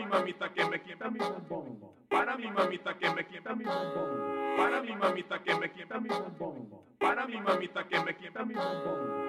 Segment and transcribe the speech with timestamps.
[0.00, 1.78] mamita que me quiebra mi bombón.
[2.08, 4.56] Para mi mamita que me quiebra mi bombón.
[4.56, 6.68] Para mi mamita que me quiebra mi bombón.
[6.98, 9.21] Para mi mamita que me quiebra mi bombón.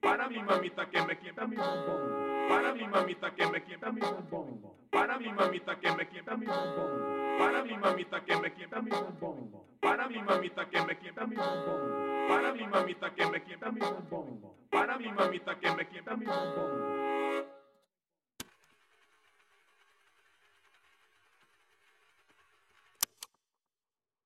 [0.00, 2.48] Para mi mamita que me quiebra mi bombón.
[2.48, 4.83] Para mi mamita que me quiebra mi bombón.
[4.94, 7.36] Para mi mamita que me quiebra mi bombón.
[7.36, 9.50] Para mi mamita que me quiebra mi bombón.
[9.80, 12.28] Para mi mamita que me quiebra mi bombón.
[12.28, 14.54] Para mi mamita que me quiebra mi bombón.
[14.70, 16.83] Para mi mamita que me quiebra mi bombón.